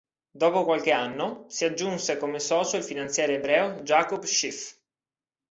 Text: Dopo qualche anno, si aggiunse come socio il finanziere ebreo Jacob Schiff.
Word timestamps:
Dopo 0.31 0.63
qualche 0.63 0.91
anno, 0.93 1.45
si 1.47 1.63
aggiunse 1.63 2.17
come 2.17 2.39
socio 2.39 2.75
il 2.75 2.83
finanziere 2.83 3.35
ebreo 3.35 3.81
Jacob 3.83 4.23
Schiff. 4.23 4.75